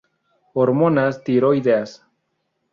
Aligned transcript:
Hormonas 0.55 1.21
Tiroideas. 1.23 1.95